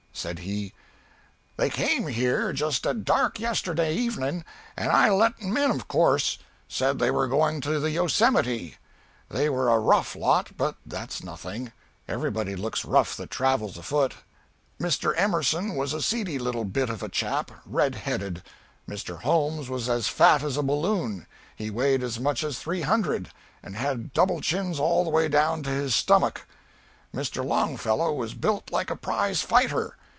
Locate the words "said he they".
0.13-1.71